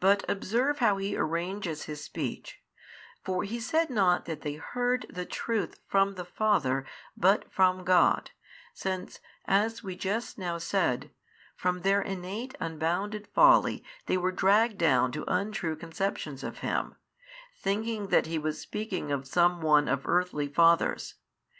[0.00, 2.64] But observe how He arranges His speech:
[3.22, 6.84] for He said not that they heard the truth from the Father
[7.16, 8.32] but from God,
[8.74, 11.12] since, as we just now said,
[11.54, 16.96] from their innate unbounded folly they were dragged down to untrue conceptions of Him,
[17.56, 21.14] thinking that He was speaking of some one of earthly fathers.